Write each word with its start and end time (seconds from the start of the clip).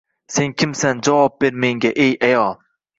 Sen 0.35 0.55
kimsan, 0.61 1.05
javob 1.09 1.37
ber 1.41 1.53
menga, 1.65 1.91
ey 2.07 2.13
ayol? 2.31 2.53